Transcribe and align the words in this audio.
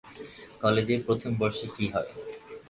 কলেজের 0.61 0.99
প্রথম 1.07 1.31
বর্ষে 1.41 1.67
কী 1.75 1.85
হয়? 1.93 2.09